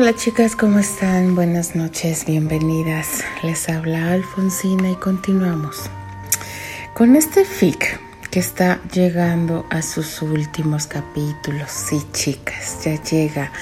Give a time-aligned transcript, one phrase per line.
[0.00, 1.34] Hola chicas, ¿cómo están?
[1.34, 3.22] Buenas noches, bienvenidas.
[3.42, 5.90] Les habla Alfonsina y continuamos
[6.94, 11.70] con este fic que está llegando a sus últimos capítulos.
[11.70, 13.52] Sí, chicas, ya llega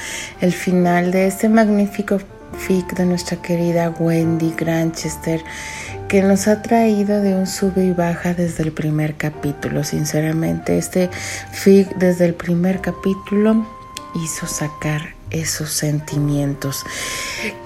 [0.40, 2.20] el final de este magnífico
[2.56, 5.42] fic de nuestra querida Wendy Granchester
[6.06, 9.82] que nos ha traído de un sube y baja desde el primer capítulo.
[9.82, 11.10] Sinceramente, este
[11.50, 13.66] fic desde el primer capítulo
[14.14, 16.84] hizo sacar esos sentimientos.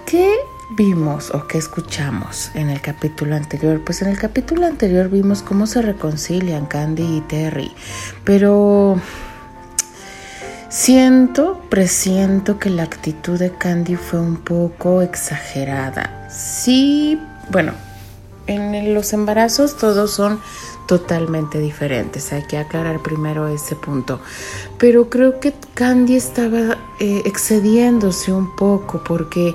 [0.06, 0.34] ¿Qué
[0.76, 3.82] vimos o qué escuchamos en el capítulo anterior?
[3.84, 7.72] Pues en el capítulo anterior vimos cómo se reconcilian Candy y Terry,
[8.24, 9.00] pero
[10.68, 16.28] siento, presiento que la actitud de Candy fue un poco exagerada.
[16.30, 17.20] Sí,
[17.50, 17.72] bueno,
[18.46, 20.40] en los embarazos todos son
[20.86, 22.32] totalmente diferentes.
[22.32, 24.20] Hay que aclarar primero ese punto.
[24.78, 29.54] Pero creo que Candy estaba eh, excediéndose un poco porque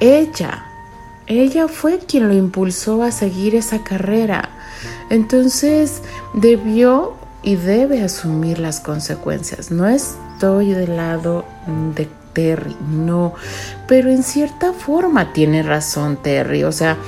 [0.00, 0.66] ella,
[1.26, 4.50] ella fue quien lo impulsó a seguir esa carrera.
[5.10, 6.02] Entonces
[6.34, 9.70] debió y debe asumir las consecuencias.
[9.70, 11.44] No estoy del lado
[11.94, 13.34] de Terry, no.
[13.86, 16.64] Pero en cierta forma tiene razón Terry.
[16.64, 16.98] O sea,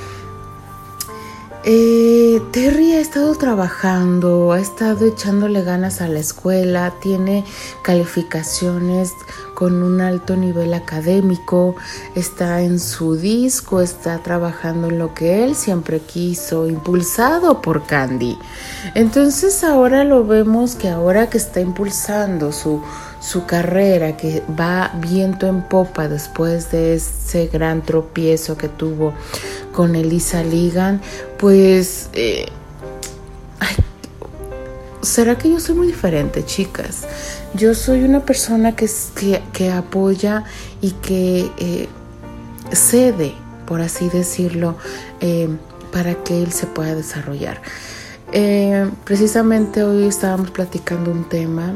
[1.63, 7.45] eh, Terry ha estado trabajando, ha estado echándole ganas a la escuela, tiene
[7.81, 9.13] calificaciones
[9.59, 11.75] con un alto nivel académico,
[12.15, 18.37] está en su disco, está trabajando en lo que él siempre quiso, impulsado por Candy.
[18.95, 22.81] Entonces ahora lo vemos que ahora que está impulsando su,
[23.19, 29.13] su carrera, que va viento en popa después de ese gran tropiezo que tuvo
[29.73, 31.01] con Elisa Ligan,
[31.37, 32.09] pues...
[32.13, 32.45] Eh,
[35.01, 37.07] ¿Será que yo soy muy diferente, chicas?
[37.53, 38.89] Yo soy una persona que,
[39.53, 40.43] que, apoya
[40.81, 41.89] y que eh,
[42.71, 43.33] cede,
[43.65, 44.77] por así decirlo,
[45.19, 45.49] eh,
[45.91, 47.61] para que él se pueda desarrollar.
[49.03, 51.73] precisamente hoy estábamos platicando un tema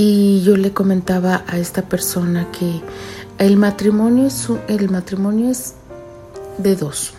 [0.00, 2.80] y yo le comentaba a esta persona que
[3.38, 5.74] el matrimonio es, el matrimonio es
[6.58, 7.14] de dos.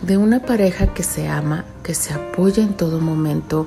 [0.00, 3.66] De una pareja que se ama, que se apoya en todo momento,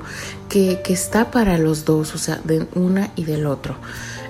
[0.49, 3.75] que, está para los dos, o sea, de una y del otro.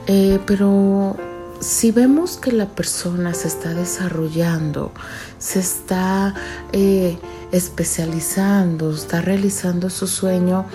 [0.08, 1.16] Eh, pero
[1.60, 4.92] si vemos que la persona se está desarrollando,
[5.40, 6.34] se está
[6.72, 7.18] eh,
[7.52, 10.66] especializando, está realizando su sueño,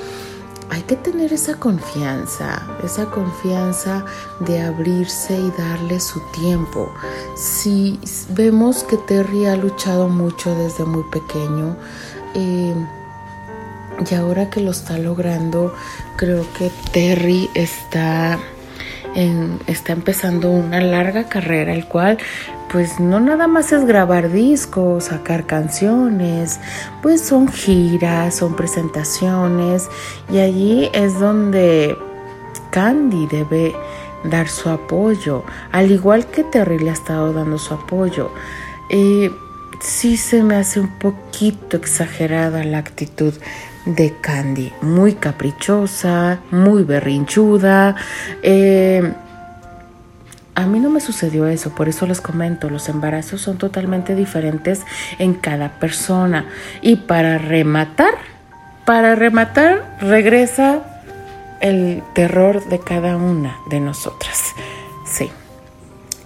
[0.71, 4.07] hay que tener esa confianza, esa confianza
[4.41, 6.91] de abrirse y darle su tiempo.
[7.37, 8.01] Si
[8.31, 11.77] vemos que Terry ha luchado mucho desde muy pequeño,
[12.35, 12.75] eh,
[14.11, 15.75] y ahora que lo está logrando,
[16.17, 18.39] creo que Terry está,
[19.67, 22.19] está empezando una larga carrera, el cual
[22.73, 26.59] pues no nada más es grabar discos, sacar canciones,
[27.03, 29.89] pues son giras, son presentaciones
[30.33, 31.97] y allí es donde
[32.71, 33.75] Candy debe
[34.25, 38.31] dar su apoyo, al igual que Terry le ha estado dando su apoyo.
[38.89, 39.31] Eh,
[39.81, 43.35] sí se me hace un poquito exagerada la actitud
[43.85, 47.97] de Candy, muy caprichosa, muy berrinchuda.
[48.43, 49.13] Eh,
[50.55, 54.83] a mí no me sucedió eso, por eso les comento, los embarazos son totalmente diferentes
[55.19, 56.47] en cada persona.
[56.83, 58.15] Y para rematar,
[58.85, 60.83] para rematar, regresa
[61.61, 64.53] el terror de cada una de nosotras.
[65.07, 65.31] Sí,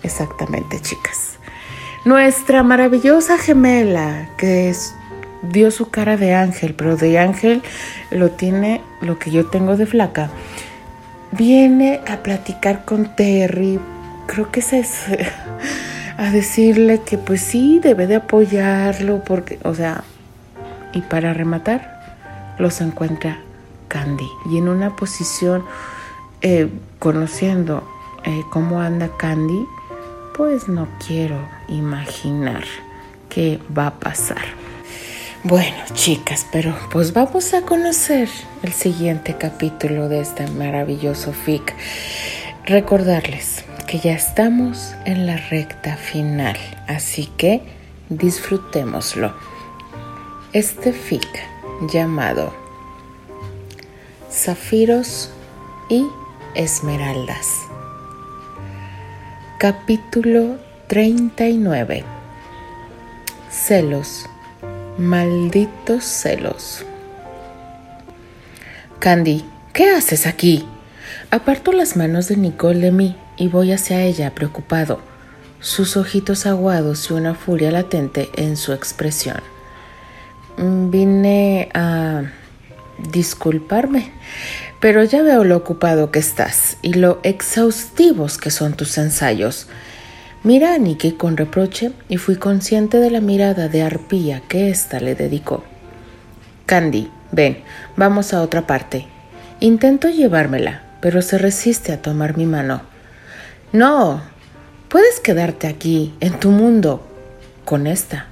[0.02, 1.34] exactamente, chicas.
[2.04, 4.94] Nuestra maravillosa gemela, que es,
[5.50, 7.62] dio su cara de ángel, pero de ángel
[8.10, 10.30] lo tiene lo que yo tengo de flaca,
[11.32, 13.78] viene a platicar con Terry
[14.26, 14.72] creo que es
[16.18, 20.04] a decirle que pues sí, debe de apoyarlo porque, o sea,
[20.92, 23.38] y para rematar, los encuentra
[23.88, 25.64] Candy y en una posición
[26.42, 26.68] eh,
[26.98, 27.86] conociendo
[28.24, 29.66] eh, cómo anda Candy,
[30.36, 31.38] pues no quiero
[31.68, 32.64] imaginar
[33.28, 34.65] qué va a pasar.
[35.48, 38.28] Bueno, chicas, pero pues vamos a conocer
[38.64, 41.72] el siguiente capítulo de este maravilloso fic.
[42.64, 46.56] Recordarles que ya estamos en la recta final,
[46.88, 47.62] así que
[48.08, 49.34] disfrutémoslo.
[50.52, 51.28] Este fic
[51.92, 52.52] llamado
[54.28, 55.30] Zafiros
[55.88, 56.04] y
[56.56, 57.46] Esmeraldas.
[59.60, 60.56] Capítulo
[60.88, 62.02] 39.
[63.48, 64.28] Celos.
[64.98, 66.82] Malditos celos.
[68.98, 69.44] Candy,
[69.74, 70.66] ¿qué haces aquí?
[71.30, 75.02] Aparto las manos de Nicole de mí y voy hacia ella preocupado,
[75.60, 79.42] sus ojitos aguados y una furia latente en su expresión.
[80.56, 82.22] Mm, vine a
[83.12, 84.12] disculparme,
[84.80, 89.66] pero ya veo lo ocupado que estás y lo exhaustivos que son tus ensayos.
[90.46, 95.00] Mira a Nicky con reproche y fui consciente de la mirada de arpía que ésta
[95.00, 95.64] le dedicó.
[96.66, 97.64] Candy, ven,
[97.96, 99.08] vamos a otra parte.
[99.58, 102.82] Intento llevármela, pero se resiste a tomar mi mano.
[103.72, 104.22] No,
[104.88, 107.04] puedes quedarte aquí, en tu mundo,
[107.64, 108.26] con esta.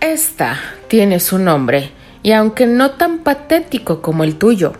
[0.00, 1.90] Esta tiene su nombre,
[2.22, 4.72] y aunque no tan patético como el tuyo.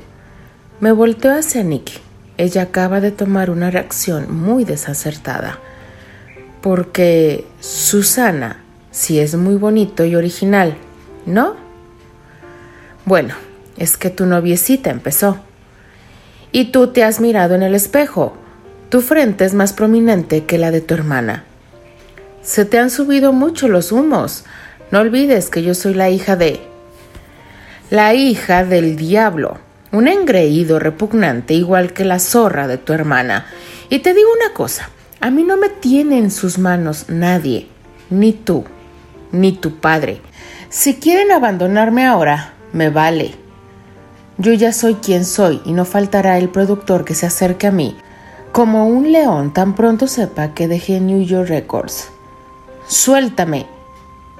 [0.81, 1.99] Me volteo hacia Nicky.
[2.38, 5.58] Ella acaba de tomar una reacción muy desacertada.
[6.61, 10.77] Porque Susana sí es muy bonito y original,
[11.27, 11.57] ¿no?
[13.05, 13.35] Bueno,
[13.77, 15.39] es que tu noviecita empezó.
[16.53, 18.37] Y tú te has mirado en el espejo.
[18.89, 21.45] Tu frente es más prominente que la de tu hermana.
[22.43, 24.45] Se te han subido mucho los humos.
[24.91, 26.61] No olvides que yo soy la hija de...
[27.91, 29.59] La hija del diablo,
[29.93, 33.47] un engreído repugnante igual que la zorra de tu hermana.
[33.89, 34.91] Y te digo una cosa,
[35.21, 37.69] a mí no me tiene en sus manos nadie,
[38.09, 38.65] ni tú,
[39.33, 40.21] ni tu padre.
[40.71, 43.35] Si quieren abandonarme ahora, me vale.
[44.39, 47.97] Yo ya soy quien soy y no faltará el productor que se acerque a mí,
[48.53, 52.09] como un león tan pronto sepa que dejé New York Records.
[52.87, 53.67] Suéltame,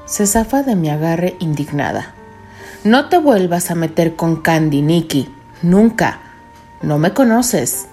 [0.07, 2.15] se zafa de mi agarre indignada.
[2.83, 5.29] No te vuelvas a meter con Candy, Nicky.
[5.61, 6.21] Nunca.
[6.81, 7.90] No me conoces.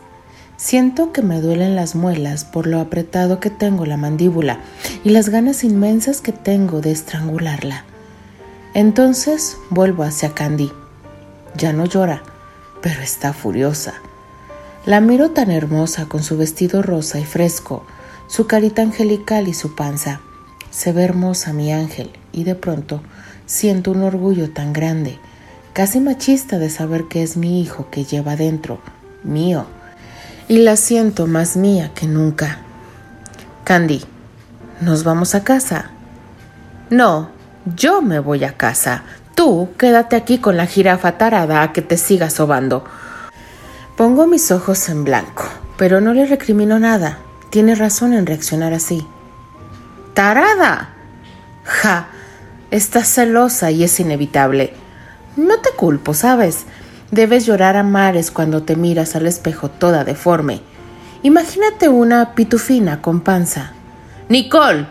[0.58, 4.60] Siento que me duelen las muelas por lo apretado que tengo la mandíbula
[5.04, 7.86] y las ganas inmensas que tengo de estrangularla.
[8.74, 10.72] Entonces vuelvo hacia Candy.
[11.56, 12.24] Ya no llora,
[12.82, 13.94] pero está furiosa.
[14.88, 17.86] La miro tan hermosa con su vestido rosa y fresco,
[18.28, 20.22] su carita angelical y su panza.
[20.72, 23.02] Se ve hermosa mi ángel y de pronto
[23.46, 25.20] siento un orgullo tan grande,
[25.74, 28.80] casi machista de saber que es mi hijo que lleva dentro,
[29.24, 29.68] mío,
[30.48, 32.60] y la siento más mía que nunca.
[33.64, 34.04] Candy,
[34.82, 35.92] ¿nos vamos a casa?
[36.90, 37.30] No,
[37.76, 39.04] yo me voy a casa.
[39.36, 42.86] Tú quédate aquí con la jirafa tarada a que te siga sobando.
[43.98, 45.44] Pongo mis ojos en blanco,
[45.78, 47.20] pero no le recrimino nada.
[47.50, 49.06] Tiene razón en reaccionar así.
[50.14, 50.94] ¡Tarada!
[51.64, 52.08] Ja,
[52.72, 54.74] estás celosa y es inevitable.
[55.36, 56.66] No te culpo, ¿sabes?
[57.12, 60.62] Debes llorar a mares cuando te miras al espejo toda deforme.
[61.24, 63.72] Imagínate una pitufina con panza.
[64.30, 64.88] Nicole.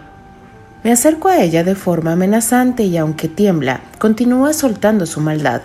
[0.83, 5.63] Me acerco a ella de forma amenazante y aunque tiembla, continúa soltando su maldad.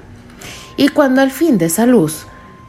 [0.77, 2.25] Y cuando al fin de esa luz,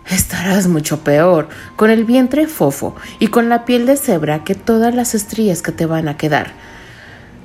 [0.09, 4.95] estarás mucho peor, con el vientre fofo y con la piel de cebra que todas
[4.95, 6.53] las estrías que te van a quedar.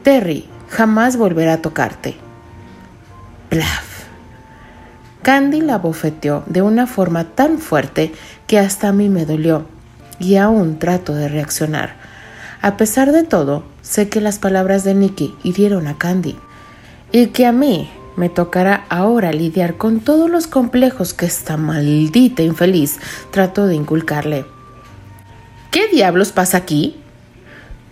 [0.04, 2.18] Terry jamás volverá a tocarte.
[3.50, 3.97] Plaf.
[5.28, 8.14] Candy la bofeteó de una forma tan fuerte
[8.48, 9.66] que hasta a mí me dolió,
[10.20, 11.98] y aún trato de reaccionar.
[12.62, 16.38] A pesar de todo, sé que las palabras de Nicky hirieron a Candy,
[17.12, 22.42] y que a mí me tocará ahora lidiar con todos los complejos que esta maldita
[22.42, 22.98] infeliz
[23.30, 24.46] trató de inculcarle.
[25.72, 26.96] ¿Qué diablos pasa aquí?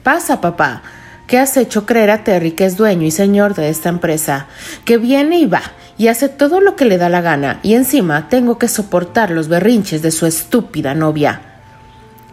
[0.04, 0.84] Pasa, papá,
[1.28, 4.48] que has hecho creer a Terry que es dueño y señor de esta empresa,
[4.86, 5.64] que viene y va
[5.98, 9.48] y hace todo lo que le da la gana, y encima tengo que soportar los
[9.48, 11.42] berrinches de su estúpida novia.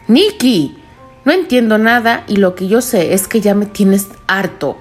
[0.09, 0.83] Nicky,
[1.25, 4.77] no entiendo nada y lo que yo sé es que ya me tienes harto.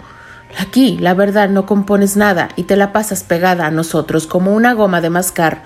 [0.57, 4.73] Aquí, la verdad, no compones nada y te la pasas pegada a nosotros como una
[4.73, 5.63] goma de mascar.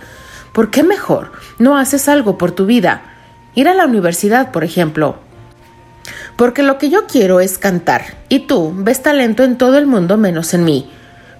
[0.52, 3.02] ¿Por qué mejor no haces algo por tu vida?
[3.56, 5.18] Ir a la universidad, por ejemplo.
[6.36, 10.18] Porque lo que yo quiero es cantar, y tú ves talento en todo el mundo
[10.18, 10.90] menos en mí.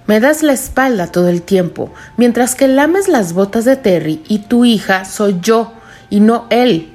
[0.06, 4.38] Me das la espalda todo el tiempo, mientras que lames las botas de Terry y
[4.38, 5.72] tu hija soy yo
[6.08, 6.92] y no él.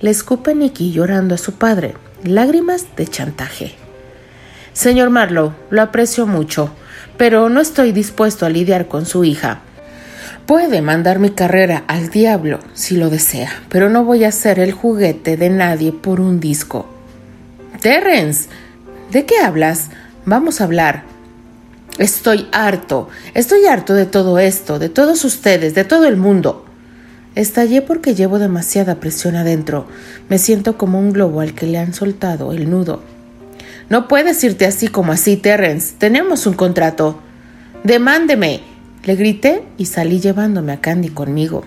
[0.00, 3.74] Le escupe Nicky llorando a su padre, lágrimas de chantaje.
[4.72, 6.70] Señor Marlowe, lo aprecio mucho,
[7.16, 9.60] pero no estoy dispuesto a lidiar con su hija.
[10.46, 14.72] Puede mandar mi carrera al diablo si lo desea, pero no voy a ser el
[14.72, 16.97] juguete de nadie por un disco.
[17.80, 18.48] Terrence,
[19.12, 19.90] ¿de qué hablas?
[20.24, 21.04] Vamos a hablar.
[21.98, 26.64] Estoy harto, estoy harto de todo esto, de todos ustedes, de todo el mundo.
[27.36, 29.86] Estallé porque llevo demasiada presión adentro.
[30.28, 33.02] Me siento como un globo al que le han soltado el nudo.
[33.88, 35.94] No puedes irte así como así, Terrence.
[35.98, 37.20] Tenemos un contrato.
[37.84, 38.62] Demándeme.
[39.04, 41.64] Le grité y salí llevándome a Candy conmigo.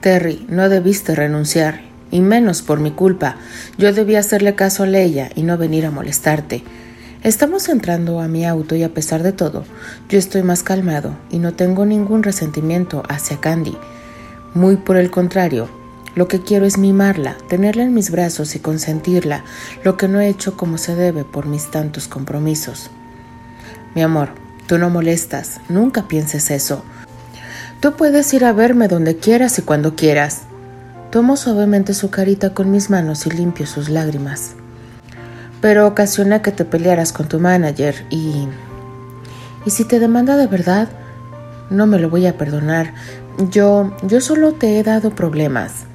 [0.00, 1.80] Terry, no debiste renunciar,
[2.14, 3.36] y menos por mi culpa.
[3.76, 6.62] Yo debía hacerle caso a Leia y no venir a molestarte.
[7.24, 9.64] Estamos entrando a mi auto y a pesar de todo,
[10.08, 13.76] yo estoy más calmado y no tengo ningún resentimiento hacia Candy.
[14.54, 15.68] Muy por el contrario,
[16.14, 19.42] lo que quiero es mimarla, tenerla en mis brazos y consentirla,
[19.82, 22.90] lo que no he hecho como se debe por mis tantos compromisos.
[23.96, 24.28] Mi amor,
[24.68, 26.84] tú no molestas, nunca pienses eso.
[27.80, 30.42] Tú puedes ir a verme donde quieras y cuando quieras.
[31.14, 34.56] Tomo suavemente su carita con mis manos y limpio sus lágrimas
[35.64, 38.46] pero ocasiona que te pelearas con tu manager y...
[39.64, 40.88] Y si te demanda de verdad,
[41.70, 42.92] no me lo voy a perdonar.
[43.50, 45.86] Yo, yo solo te he dado problemas.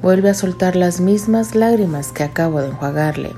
[0.00, 3.32] Vuelve a soltar las mismas lágrimas que acabo de enjuagarle.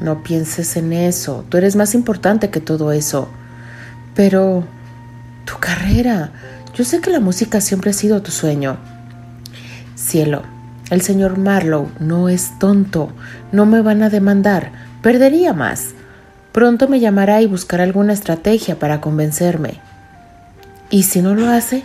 [0.00, 3.28] No pienses en eso, tú eres más importante que todo eso.
[4.14, 4.64] Pero...
[5.44, 6.32] tu carrera.
[6.74, 8.78] Yo sé que la música siempre ha sido tu sueño.
[10.06, 10.42] Cielo,
[10.90, 13.10] el señor Marlowe no es tonto.
[13.50, 14.70] No me van a demandar
[15.06, 15.90] Perdería más.
[16.50, 19.80] Pronto me llamará y buscará alguna estrategia para convencerme.
[20.90, 21.84] ¿Y si no lo hace?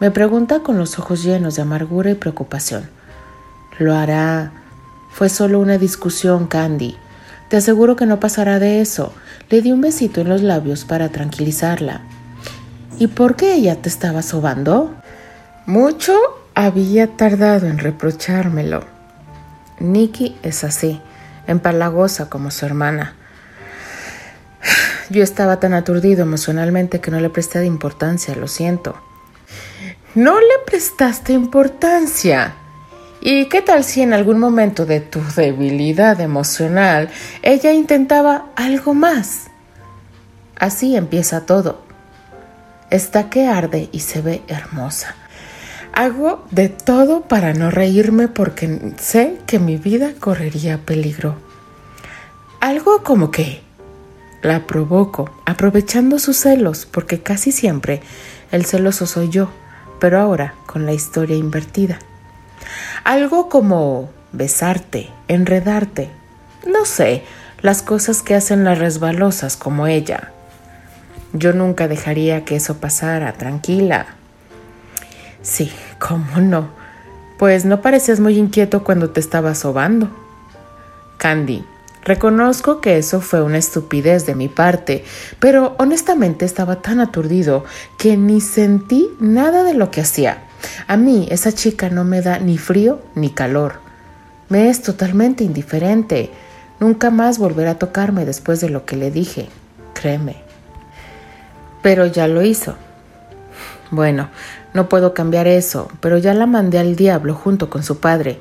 [0.00, 2.88] Me pregunta con los ojos llenos de amargura y preocupación.
[3.78, 4.50] Lo hará.
[5.10, 6.96] Fue solo una discusión, Candy.
[7.50, 9.12] Te aseguro que no pasará de eso.
[9.50, 12.00] Le di un besito en los labios para tranquilizarla.
[12.98, 14.94] ¿Y por qué ella te estaba sobando?
[15.66, 16.14] Mucho
[16.54, 18.84] había tardado en reprochármelo.
[19.78, 21.00] Nicky es así
[21.46, 23.14] empalagosa como su hermana.
[25.10, 28.96] Yo estaba tan aturdido emocionalmente que no le presté importancia, lo siento.
[30.14, 32.54] No le prestaste importancia.
[33.20, 37.08] ¿Y qué tal si en algún momento de tu debilidad emocional
[37.42, 39.48] ella intentaba algo más?
[40.58, 41.82] Así empieza todo.
[42.90, 45.14] Está que arde y se ve hermosa.
[45.94, 51.36] Hago de todo para no reírme porque sé que mi vida correría peligro.
[52.60, 53.60] Algo como que
[54.42, 58.00] la provoco, aprovechando sus celos, porque casi siempre
[58.50, 59.50] el celoso soy yo,
[60.00, 61.98] pero ahora con la historia invertida.
[63.04, 66.08] Algo como besarte, enredarte,
[66.66, 67.22] no sé,
[67.60, 70.32] las cosas que hacen las resbalosas como ella.
[71.34, 74.16] Yo nunca dejaría que eso pasara, tranquila,
[75.42, 76.68] Sí, ¿cómo no?
[77.36, 80.08] Pues no parecías muy inquieto cuando te estaba sobando.
[81.18, 81.64] Candy,
[82.04, 85.04] reconozco que eso fue una estupidez de mi parte,
[85.40, 87.64] pero honestamente estaba tan aturdido
[87.98, 90.44] que ni sentí nada de lo que hacía.
[90.86, 93.80] A mí esa chica no me da ni frío ni calor.
[94.48, 96.30] Me es totalmente indiferente.
[96.78, 99.48] Nunca más volverá a tocarme después de lo que le dije,
[99.92, 100.36] créeme.
[101.82, 102.76] Pero ya lo hizo.
[103.92, 104.30] Bueno,
[104.72, 108.40] no puedo cambiar eso, pero ya la mandé al diablo junto con su padre.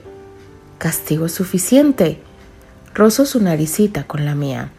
[0.77, 2.21] Castigo suficiente.
[2.95, 4.71] Rozo su naricita con la mía.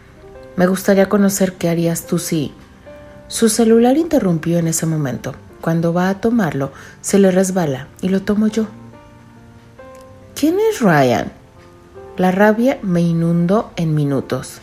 [0.57, 2.55] Me gustaría conocer qué harías tú si...
[3.29, 5.35] Su celular interrumpió en ese momento.
[5.61, 8.67] Cuando va a tomarlo, se le resbala y lo tomo yo.
[10.35, 11.33] ¿Quién es Ryan?
[12.17, 14.63] La rabia me inundó en minutos.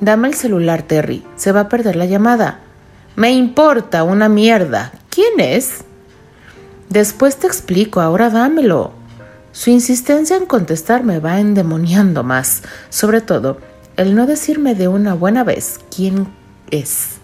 [0.00, 1.24] Dame el celular, Terry.
[1.36, 2.58] Se va a perder la llamada.
[3.14, 4.90] Me importa una mierda.
[5.14, 5.84] ¿Quién es?
[6.88, 8.92] Después te explico, ahora dámelo.
[9.52, 13.58] Su insistencia en contestar me va endemoniando más, sobre todo
[13.98, 16.28] el no decirme de una buena vez quién
[16.70, 17.18] es.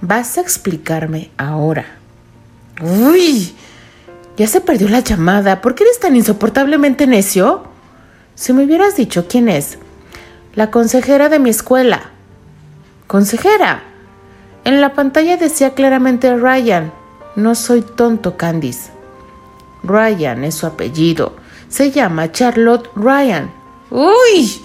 [0.00, 1.86] Vas a explicarme ahora.
[2.80, 3.52] Uy,
[4.36, 5.60] ya se perdió la llamada.
[5.60, 7.64] ¿Por qué eres tan insoportablemente necio?
[8.36, 9.78] Si me hubieras dicho quién es.
[10.54, 12.10] La consejera de mi escuela.
[13.08, 13.95] Consejera.
[14.66, 16.90] En la pantalla decía claramente Ryan.
[17.36, 18.90] No soy tonto, Candice.
[19.84, 21.34] Ryan es su apellido.
[21.68, 23.48] Se llama Charlotte Ryan.
[23.92, 24.60] ¡Uy!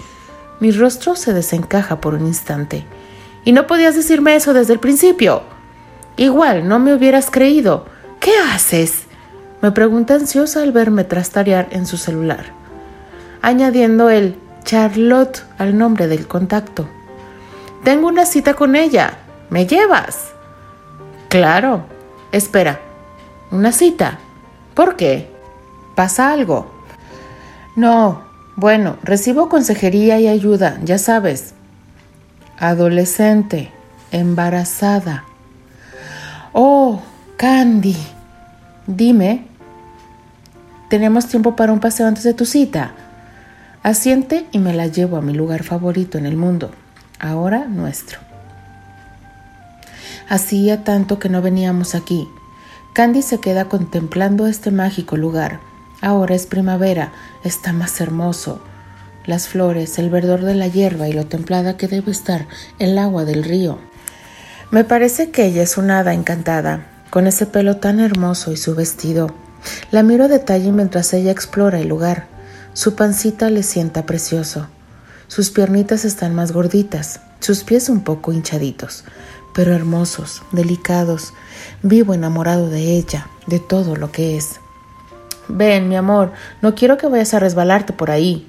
[0.59, 2.83] Mi rostro se desencaja por un instante.
[3.45, 5.43] Y no podías decirme eso desde el principio.
[6.17, 7.85] Igual no me hubieras creído.
[8.19, 9.03] ¿Qué haces?
[9.61, 12.45] Me pregunta ansiosa al verme trastarear en su celular,
[13.43, 16.87] añadiendo el Charlotte al nombre del contacto.
[17.83, 19.19] Tengo una cita con ella.
[19.51, 20.31] ¿Me llevas?
[21.27, 21.83] Claro.
[22.31, 22.79] Espera.
[23.51, 24.17] ¿Una cita?
[24.73, 25.29] ¿Por qué?
[25.93, 26.71] ¿Pasa algo?
[27.75, 28.23] No.
[28.55, 31.53] Bueno, recibo consejería y ayuda, ya sabes.
[32.59, 33.71] Adolescente,
[34.11, 35.25] embarazada.
[36.53, 37.01] Oh,
[37.35, 37.97] Candy.
[38.87, 39.47] Dime,
[40.89, 42.93] ¿tenemos tiempo para un paseo antes de tu cita?
[43.83, 46.71] Asiente y me la llevo a mi lugar favorito en el mundo,
[47.19, 48.30] ahora nuestro.
[50.31, 52.29] Hacía tanto que no veníamos aquí.
[52.93, 55.59] Candy se queda contemplando este mágico lugar.
[55.99, 57.11] Ahora es primavera,
[57.43, 58.61] está más hermoso.
[59.25, 62.47] Las flores, el verdor de la hierba y lo templada que debe estar
[62.79, 63.79] el agua del río.
[64.69, 68.73] Me parece que ella es una hada encantada, con ese pelo tan hermoso y su
[68.73, 69.35] vestido.
[69.91, 72.27] La miro a detalle mientras ella explora el lugar.
[72.71, 74.69] Su pancita le sienta precioso.
[75.27, 79.03] Sus piernitas están más gorditas, sus pies un poco hinchaditos,
[79.53, 81.33] pero hermosos, delicados.
[81.83, 84.59] Vivo enamorado de ella, de todo lo que es.
[85.47, 86.31] Ven, mi amor,
[86.61, 88.47] no quiero que vayas a resbalarte por ahí.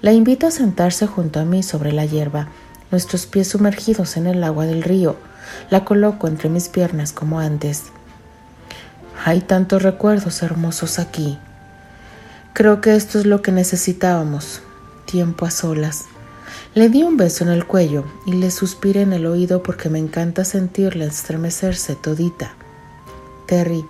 [0.00, 2.48] La invito a sentarse junto a mí sobre la hierba,
[2.90, 5.16] nuestros pies sumergidos en el agua del río.
[5.70, 7.84] La coloco entre mis piernas como antes.
[9.24, 11.38] Hay tantos recuerdos hermosos aquí.
[12.52, 14.60] Creo que esto es lo que necesitábamos,
[15.06, 16.06] tiempo a solas.
[16.74, 19.98] Le di un beso en el cuello y le suspiré en el oído porque me
[19.98, 22.54] encanta sentirle estremecerse todita.
[23.46, 23.84] Terry,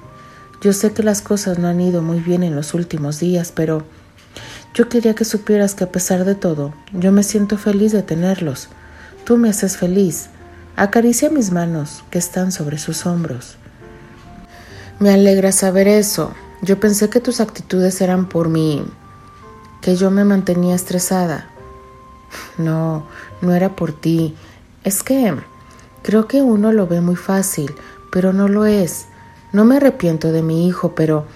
[0.60, 3.84] yo sé que las cosas no han ido muy bien en los últimos días, pero
[4.74, 8.68] yo quería que supieras que a pesar de todo, yo me siento feliz de tenerlos.
[9.24, 10.30] Tú me haces feliz.
[10.74, 13.58] Acaricia mis manos que están sobre sus hombros.
[14.98, 16.32] Me alegra saber eso.
[16.62, 18.84] Yo pensé que tus actitudes eran por mí,
[19.82, 21.51] que yo me mantenía estresada.
[22.58, 23.06] No,
[23.40, 24.34] no era por ti.
[24.84, 25.34] Es que
[26.02, 27.72] creo que uno lo ve muy fácil,
[28.10, 29.06] pero no lo es.
[29.52, 31.26] No me arrepiento de mi hijo, pero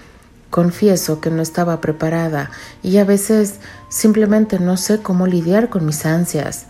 [0.49, 2.51] confieso que no estaba preparada
[2.81, 3.55] y a veces
[3.89, 6.67] simplemente no sé cómo lidiar con mis ansias.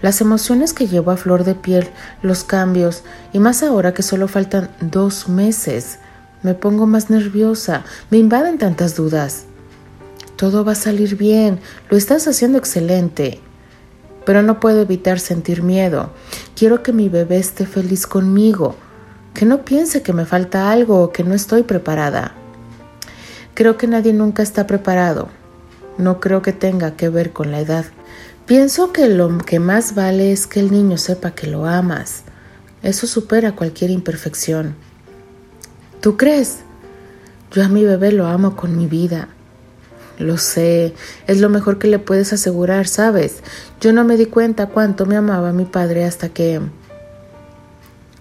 [0.00, 1.88] Las emociones que llevo a flor de piel,
[2.22, 5.98] los cambios, y más ahora que solo faltan dos meses,
[6.42, 9.44] me pongo más nerviosa, me invaden tantas dudas.
[10.36, 11.58] Todo va a salir bien,
[11.90, 13.40] lo estás haciendo excelente
[14.28, 16.10] pero no puedo evitar sentir miedo.
[16.54, 18.76] Quiero que mi bebé esté feliz conmigo,
[19.32, 22.34] que no piense que me falta algo o que no estoy preparada.
[23.54, 25.30] Creo que nadie nunca está preparado.
[25.96, 27.86] No creo que tenga que ver con la edad.
[28.44, 32.24] Pienso que lo que más vale es que el niño sepa que lo amas.
[32.82, 34.74] Eso supera cualquier imperfección.
[36.02, 36.58] ¿Tú crees?
[37.50, 39.28] Yo a mi bebé lo amo con mi vida.
[40.18, 40.94] Lo sé,
[41.28, 43.36] es lo mejor que le puedes asegurar, ¿sabes?
[43.80, 46.60] Yo no me di cuenta cuánto me amaba mi padre hasta que...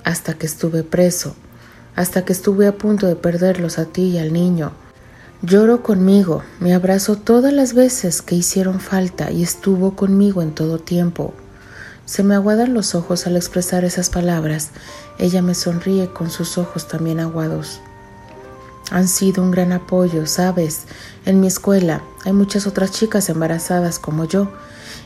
[0.03, 1.35] hasta que estuve preso,
[1.95, 4.73] hasta que estuve a punto de perderlos a ti y al niño.
[5.41, 10.77] Lloro conmigo, me abrazo todas las veces que hicieron falta y estuvo conmigo en todo
[10.77, 11.33] tiempo.
[12.05, 14.69] Se me aguadan los ojos al expresar esas palabras.
[15.17, 17.81] Ella me sonríe con sus ojos también aguados
[18.91, 20.85] han sido un gran apoyo, ¿sabes?
[21.25, 24.51] En mi escuela hay muchas otras chicas embarazadas como yo,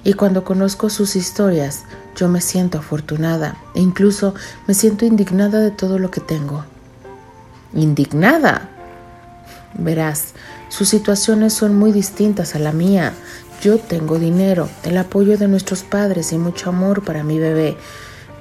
[0.04, 1.84] y cuando conozco sus historias,
[2.16, 4.34] yo me siento afortunada e incluso
[4.68, 6.66] me siento indignada de todo lo que tengo.
[7.74, 8.70] ¿Indignada?
[9.74, 10.34] Verás,
[10.70, 13.14] sus situaciones son muy distintas a la mía.
[13.62, 17.78] Yo tengo dinero, el apoyo de nuestros padres y mucho amor para mi bebé,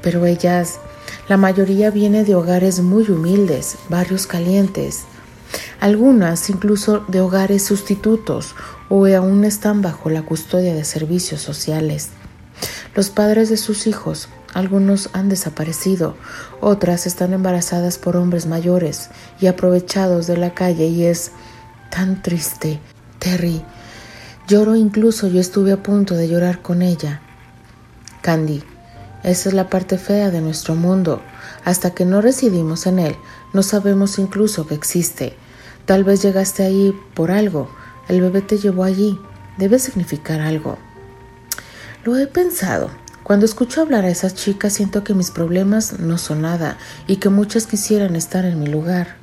[0.02, 0.78] pero ellas,
[1.28, 5.02] la mayoría viene de hogares muy humildes, barrios calientes,
[5.80, 8.54] algunas incluso de hogares sustitutos
[8.88, 12.10] o aún están bajo la custodia de servicios sociales.
[12.94, 16.16] Los padres de sus hijos, algunos han desaparecido,
[16.60, 19.10] otras están embarazadas por hombres mayores
[19.40, 21.30] y aprovechados de la calle y es
[21.90, 22.80] tan triste.
[23.18, 23.62] Terry,
[24.48, 27.20] lloro incluso yo estuve a punto de llorar con ella.
[28.22, 28.62] Candy,
[29.22, 31.22] esa es la parte fea de nuestro mundo.
[31.64, 33.16] Hasta que no residimos en él,
[33.52, 35.34] no sabemos incluso que existe.
[35.86, 37.68] Tal vez llegaste ahí por algo.
[38.08, 39.18] El bebé te llevó allí.
[39.58, 40.78] Debe significar algo.
[42.04, 42.90] Lo he pensado.
[43.22, 47.28] Cuando escucho hablar a esas chicas siento que mis problemas no son nada y que
[47.28, 49.16] muchas quisieran estar en mi lugar.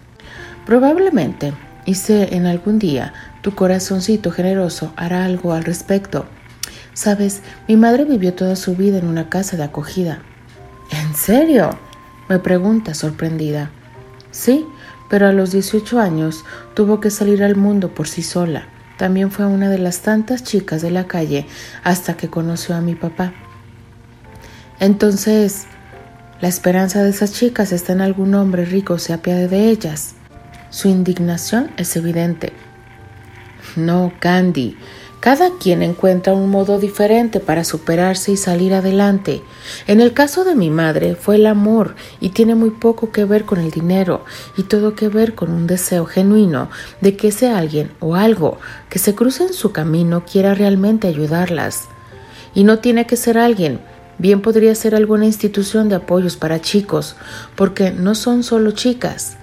[0.66, 1.54] Probablemente,
[1.86, 6.26] y sé en algún día, tu corazoncito generoso hará algo al respecto.
[6.94, 10.20] Sabes, mi madre vivió toda su vida en una casa de acogida.
[10.92, 11.78] ¿En serio?
[12.30, 13.72] me pregunta sorprendida.
[14.38, 14.67] Sí,
[15.10, 16.45] pero a los 18 años
[16.76, 18.67] tuvo que salir al mundo por sí sola.
[18.95, 21.47] También fue una de las tantas chicas de la calle
[21.84, 23.34] hasta que conoció a mi papá.
[24.80, 25.65] Entonces,
[26.39, 30.13] la esperanza de esas chicas está en algún hombre rico se apiade de ellas.
[30.69, 32.54] Su indignación es evidente.
[33.76, 34.78] No, Candy,
[35.28, 39.42] cada quien encuentra un modo diferente para superarse y salir adelante.
[39.86, 43.44] En el caso de mi madre fue el amor y tiene muy poco que ver
[43.44, 44.24] con el dinero
[44.56, 46.70] y todo que ver con un deseo genuino
[47.02, 48.58] de que ese alguien o algo
[48.90, 51.90] que se cruce en su camino quiera realmente ayudarlas.
[52.56, 53.82] Y no tiene que ser alguien,
[54.20, 57.18] bien podría ser alguna institución de apoyos para chicos,
[57.58, 59.36] porque no son solo chicas.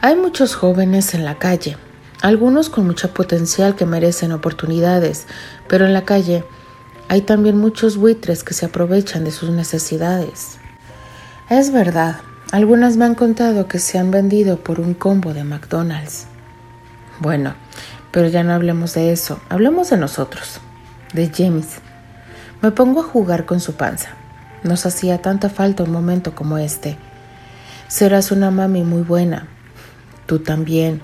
[0.00, 1.76] Hay muchos jóvenes en la calle,
[2.26, 5.28] algunos con mucha potencial que merecen oportunidades,
[5.68, 6.44] pero en la calle
[7.08, 10.58] hay también muchos buitres que se aprovechan de sus necesidades.
[11.48, 12.16] Es verdad,
[12.50, 16.26] algunas me han contado que se han vendido por un combo de McDonald's.
[17.20, 17.54] Bueno,
[18.10, 20.58] pero ya no hablemos de eso, hablemos de nosotros,
[21.12, 21.76] de James.
[22.60, 24.08] Me pongo a jugar con su panza.
[24.64, 26.98] Nos hacía tanta falta un momento como este.
[27.86, 29.46] Serás una mami muy buena.
[30.26, 31.00] Tú también.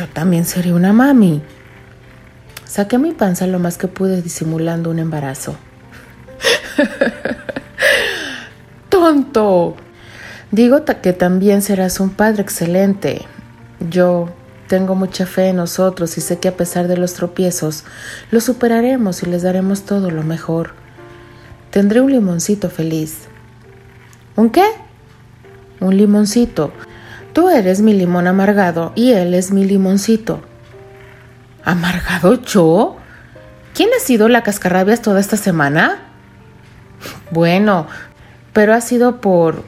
[0.00, 1.42] Yo también seré una mami.
[2.64, 5.56] Saqué mi panza lo más que pude disimulando un embarazo.
[8.88, 9.76] ¡Tonto!
[10.52, 13.26] Digo que también serás un padre excelente.
[13.90, 14.30] Yo
[14.68, 17.84] tengo mucha fe en nosotros y sé que a pesar de los tropiezos,
[18.30, 20.70] los superaremos y les daremos todo lo mejor.
[21.70, 23.28] Tendré un limoncito feliz.
[24.34, 24.64] ¿Un qué?
[25.78, 26.72] Un limoncito.
[27.32, 30.40] Tú eres mi limón amargado y él es mi limoncito.
[31.64, 32.96] ¿Amargado yo?
[33.74, 35.98] ¿Quién ha sido la cascarrabias toda esta semana?
[37.30, 37.86] Bueno,
[38.52, 39.62] pero ha sido por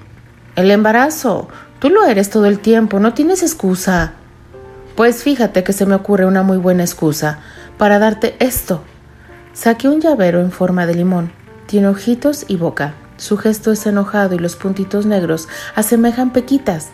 [0.56, 1.48] el embarazo.
[1.78, 4.12] Tú lo eres todo el tiempo, no tienes excusa.
[4.96, 7.38] Pues fíjate que se me ocurre una muy buena excusa
[7.78, 8.82] para darte esto.
[9.52, 11.32] Saqué un llavero en forma de limón.
[11.66, 12.94] Tiene ojitos y boca.
[13.22, 16.88] Su gesto es enojado y los puntitos negros asemejan pequitas.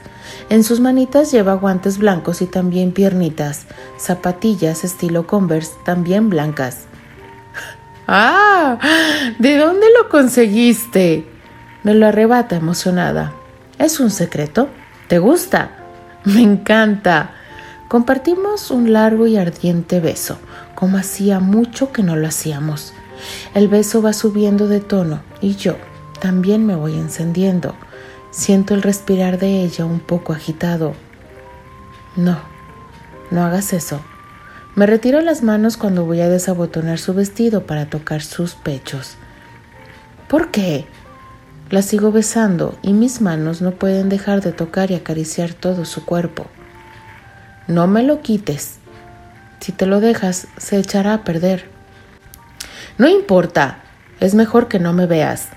[0.50, 3.64] En sus manitas lleva guantes blancos y también piernitas,
[3.96, 6.80] zapatillas estilo Converse también blancas.
[8.06, 8.78] ¡Ah!
[9.38, 11.26] ¿De dónde lo conseguiste?
[11.82, 13.32] Me lo arrebata emocionada.
[13.78, 14.68] ¿Es un secreto?
[15.08, 15.78] ¿Te gusta?
[16.24, 17.36] Me encanta.
[17.88, 20.38] Compartimos un largo y ardiente beso,
[20.74, 22.92] como hacía mucho que no lo hacíamos.
[23.54, 25.76] El beso va subiendo de tono y yo
[26.20, 27.74] también me voy encendiendo.
[28.30, 30.94] Siento el respirar de ella un poco agitado.
[32.16, 32.38] No,
[33.30, 34.00] no hagas eso.
[34.74, 39.16] Me retiro las manos cuando voy a desabotonar su vestido para tocar sus pechos.
[40.28, 40.86] ¿Por qué?
[41.70, 46.04] La sigo besando y mis manos no pueden dejar de tocar y acariciar todo su
[46.04, 46.46] cuerpo.
[47.66, 48.78] No me lo quites.
[49.60, 51.68] Si te lo dejas, se echará a perder.
[52.96, 53.82] No importa,
[54.20, 55.48] es mejor que no me veas.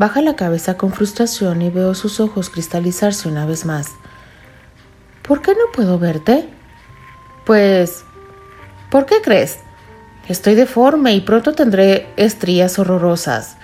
[0.00, 3.88] Baja la cabeza con frustración y veo sus ojos cristalizarse una vez más.
[5.20, 6.48] ¿Por qué no puedo verte?
[7.44, 8.02] Pues...
[8.90, 9.58] ¿Por qué crees?
[10.26, 13.58] Estoy deforme y pronto tendré estrías horrorosas.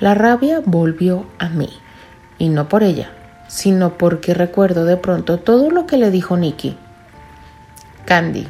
[0.00, 1.68] La rabia volvió a mí,
[2.38, 3.10] y no por ella,
[3.46, 6.78] sino porque recuerdo de pronto todo lo que le dijo Nicky.
[8.06, 8.48] Candy,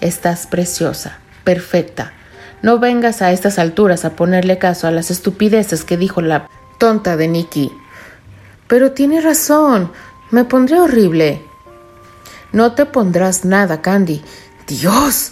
[0.00, 2.14] estás preciosa, perfecta,
[2.66, 7.16] no vengas a estas alturas a ponerle caso a las estupideces que dijo la tonta
[7.16, 7.70] de Nicky.
[8.66, 9.92] Pero tiene razón,
[10.32, 11.44] me pondré horrible.
[12.50, 14.20] No te pondrás nada, Candy.
[14.66, 15.30] Dios.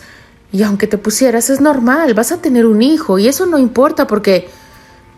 [0.52, 4.06] Y aunque te pusieras es normal, vas a tener un hijo y eso no importa
[4.06, 4.48] porque...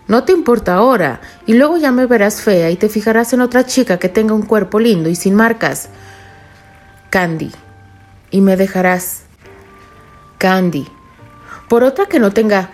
[0.08, 3.66] No te importa ahora, y luego ya me verás fea y te fijarás en otra
[3.66, 5.90] chica que tenga un cuerpo lindo y sin marcas.
[7.10, 7.52] Candy.
[8.30, 9.24] Y me dejarás.
[10.38, 10.95] Candy
[11.68, 12.70] por otra que no tenga...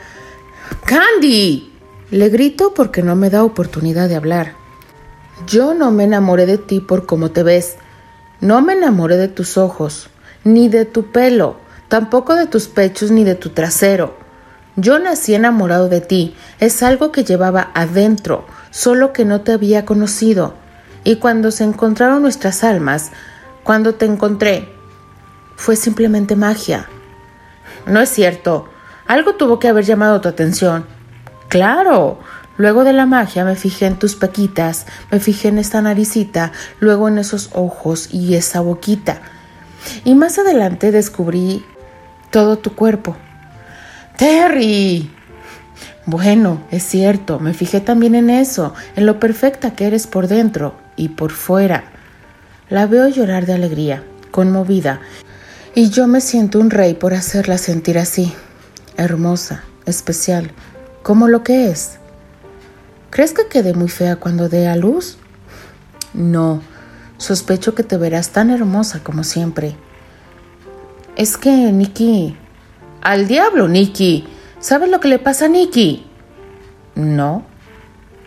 [0.85, 1.72] ¡Candy!
[2.11, 4.52] Le grito porque no me da oportunidad de hablar.
[5.46, 7.76] Yo no me enamoré de ti por cómo te ves.
[8.40, 10.11] No me enamoré de tus ojos,
[10.44, 11.57] ni de tu pelo,
[11.88, 14.14] tampoco de tus pechos ni de tu trasero.
[14.76, 19.85] Yo nací enamorado de ti, es algo que llevaba adentro, solo que no te había
[19.85, 20.55] conocido.
[21.05, 23.11] Y cuando se encontraron nuestras almas,
[23.64, 24.68] cuando te encontré,
[25.57, 26.88] fue simplemente magia.
[27.87, 28.68] No es cierto,
[29.12, 30.87] algo tuvo que haber llamado tu atención.
[31.48, 32.18] Claro.
[32.57, 37.09] Luego de la magia me fijé en tus pequitas, me fijé en esta naricita, luego
[37.09, 39.20] en esos ojos y esa boquita.
[40.05, 41.62] Y más adelante descubrí
[42.31, 43.16] todo tu cuerpo.
[44.16, 45.11] Terry.
[46.07, 50.75] Bueno, es cierto, me fijé también en eso, en lo perfecta que eres por dentro
[50.96, 51.85] y por fuera.
[52.70, 55.01] La veo llorar de alegría, conmovida,
[55.75, 58.35] y yo me siento un rey por hacerla sentir así
[58.96, 60.50] hermosa, especial,
[61.02, 61.98] como lo que es.
[63.11, 65.18] ¿Crees que quede muy fea cuando dé a luz?
[66.14, 66.62] No,
[67.18, 69.76] sospecho que te verás tan hermosa como siempre.
[71.16, 72.37] Es que, Nikki...
[73.02, 74.28] Al diablo, Nikki.
[74.61, 76.07] ¿Sabes lo que le pasa a Nikki?
[76.94, 77.44] No.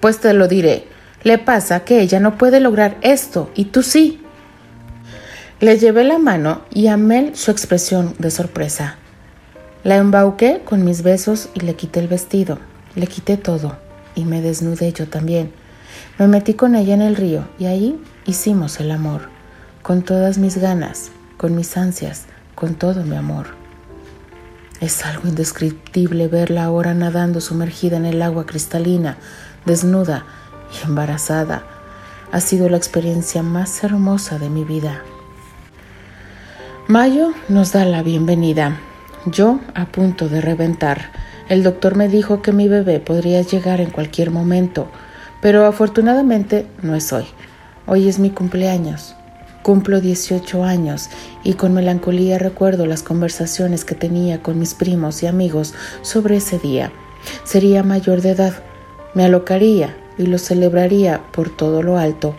[0.02, 0.88] Pues te lo diré.
[1.24, 4.22] Le pasa que ella no puede lograr esto y tú sí.
[5.62, 8.98] Le llevé la mano y amé su expresión de sorpresa.
[9.86, 12.58] La embauqué con mis besos y le quité el vestido,
[12.96, 13.78] le quité todo
[14.16, 15.52] y me desnudé yo también.
[16.18, 19.30] Me metí con ella en el río y ahí hicimos el amor.
[19.84, 23.46] con todas mis ganas, con mis ansias, con todo mi amor.
[24.82, 29.18] Es algo indescriptible verla ahora nadando sumergida en el agua cristalina,
[29.68, 30.26] desnuda
[30.74, 31.62] y embarazada.
[32.32, 35.04] Ha sido la experiencia más hermosa de mi vida.
[36.88, 38.80] Mayo nos da la bienvenida.
[39.26, 41.10] Yo a punto de reventar.
[41.50, 44.88] El doctor me dijo que mi bebé podría llegar en cualquier momento,
[45.42, 47.26] pero afortunadamente no es hoy.
[47.88, 49.16] Hoy es mi cumpleaños.
[49.64, 51.10] Cumplo 18 años
[51.44, 56.60] y con melancolía recuerdo las conversaciones que tenía con mis primos y amigos sobre ese
[56.60, 56.92] día.
[57.46, 58.54] Sería mayor de edad,
[59.16, 62.36] me alocaría y lo celebraría por todo lo alto.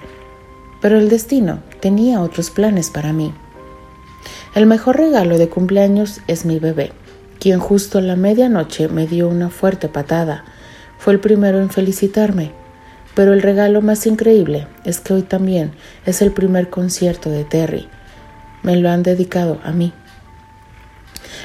[0.80, 3.34] Pero el destino tenía otros planes para mí.
[4.56, 6.90] El mejor regalo de cumpleaños es mi bebé,
[7.38, 10.46] quien justo a la medianoche me dio una fuerte patada.
[10.96, 12.52] Fue el primero en felicitarme.
[13.14, 15.72] Pero el regalo más increíble es que hoy también
[16.06, 17.86] es el primer concierto de Terry.
[18.62, 19.92] Me lo han dedicado a mí.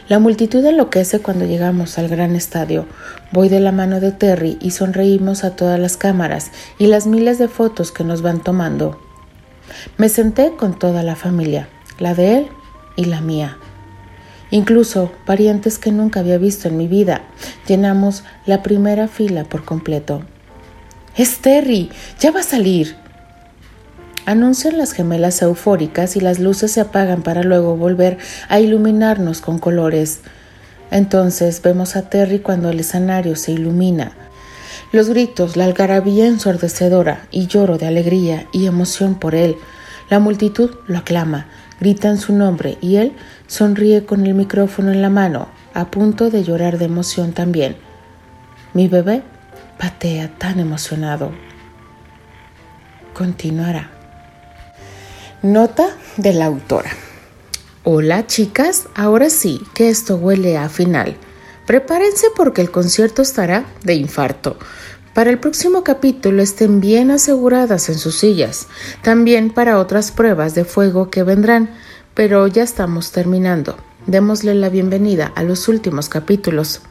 [0.07, 2.85] La multitud enloquece cuando llegamos al gran estadio.
[3.33, 7.39] Voy de la mano de Terry y sonreímos a todas las cámaras y las miles
[7.39, 9.01] de fotos que nos van tomando.
[9.97, 11.67] Me senté con toda la familia,
[11.99, 12.47] la de él
[12.95, 13.57] y la mía.
[14.49, 17.21] Incluso parientes que nunca había visto en mi vida.
[17.67, 20.23] Llenamos la primera fila por completo.
[21.15, 22.95] Es Terry, ya va a salir.
[24.25, 28.17] Anuncian las gemelas eufóricas y las luces se apagan para luego volver
[28.49, 30.19] a iluminarnos con colores.
[30.91, 34.11] Entonces vemos a Terry cuando el escenario se ilumina.
[34.91, 39.55] Los gritos, la algarabía ensordecedora y lloro de alegría y emoción por él.
[40.09, 41.47] La multitud lo aclama,
[41.81, 43.11] gritan su nombre y él
[43.47, 47.75] sonríe con el micrófono en la mano, a punto de llorar de emoción también.
[48.73, 49.23] Mi bebé
[49.77, 51.31] patea tan emocionado.
[53.13, 53.89] Continuará.
[55.41, 56.91] Nota de la autora.
[57.83, 61.17] Hola chicas, ahora sí que esto huele a final.
[61.65, 64.57] Prepárense porque el concierto estará de infarto.
[65.13, 68.67] Para el próximo capítulo estén bien aseguradas en sus sillas,
[69.01, 71.69] también para otras pruebas de fuego que vendrán,
[72.13, 73.75] pero ya estamos terminando.
[74.07, 76.81] Démosle la bienvenida a los últimos capítulos.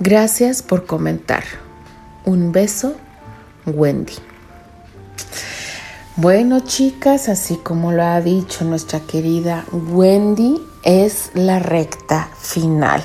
[0.00, 1.44] Gracias por comentar.
[2.24, 2.96] Un beso,
[3.64, 4.14] Wendy.
[6.16, 13.04] Bueno, chicas, así como lo ha dicho nuestra querida Wendy, es la recta final.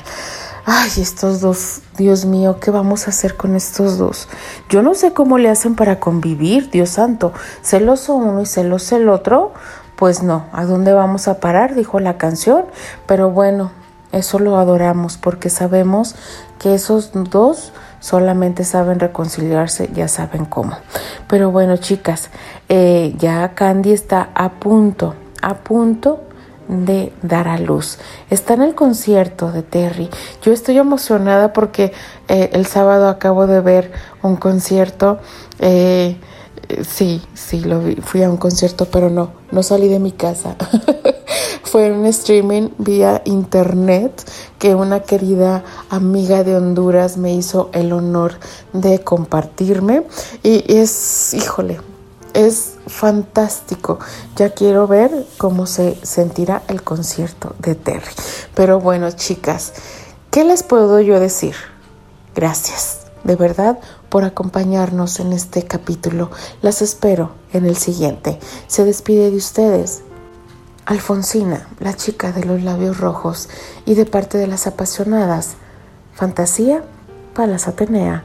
[0.66, 4.28] Ay, estos dos, Dios mío, ¿qué vamos a hacer con estos dos?
[4.70, 7.34] Yo no sé cómo le hacen para convivir, Dios santo.
[7.64, 9.54] Celoso uno y celoso el otro.
[9.96, 11.74] Pues no, ¿a dónde vamos a parar?
[11.74, 12.66] Dijo la canción.
[13.08, 13.72] Pero bueno,
[14.12, 16.16] eso lo adoramos porque sabemos
[16.60, 20.78] que esos dos solamente saben reconciliarse, ya saben cómo.
[21.28, 22.30] Pero bueno, chicas,
[22.70, 26.22] eh, ya Candy está a punto, a punto
[26.72, 28.00] de dar a luz.
[28.30, 30.10] Está en el concierto de Terry.
[30.42, 31.92] Yo estoy emocionada porque
[32.30, 33.92] eh, el sábado acabo de ver
[34.24, 35.20] un concierto.
[35.60, 36.18] Eh,
[36.88, 37.96] sí, sí, lo vi.
[37.96, 40.56] Fui a un concierto, pero no, no salí de mi casa.
[41.64, 44.24] Fue un streaming vía internet
[44.58, 48.36] que una querida amiga de Honduras me hizo el honor
[48.72, 50.04] de compartirme.
[50.42, 51.80] Y es, híjole,
[52.34, 54.00] es fantástico.
[54.36, 58.12] Ya quiero ver cómo se sentirá el concierto de Terry.
[58.56, 59.74] Pero bueno, chicas,
[60.30, 61.56] ¿qué les puedo yo decir?
[62.36, 66.32] Gracias, de verdad, por acompañarnos en este capítulo.
[66.62, 68.40] Las espero en el siguiente.
[68.68, 70.02] Se despide de ustedes.
[70.86, 73.50] Alfonsina, la chica de los labios rojos,
[73.86, 75.52] y de parte de las apasionadas,
[76.14, 76.84] Fantasía,
[77.34, 78.24] Palas Atenea,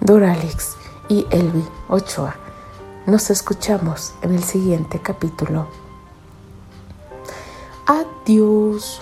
[0.00, 0.76] Doralix
[1.08, 2.45] y Elvi Ochoa.
[3.06, 5.68] Nos escuchamos en el siguiente capítulo.
[7.86, 9.00] Adiós.